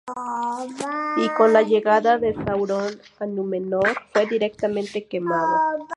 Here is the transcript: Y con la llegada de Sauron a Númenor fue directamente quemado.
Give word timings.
Y 1.17 1.29
con 1.37 1.53
la 1.53 1.61
llegada 1.61 2.17
de 2.17 2.33
Sauron 2.33 2.99
a 3.19 3.27
Númenor 3.27 3.87
fue 4.11 4.25
directamente 4.25 5.05
quemado. 5.05 5.85